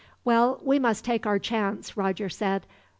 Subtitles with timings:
[0.25, 2.65] "Well, we must take our chance," Roger said.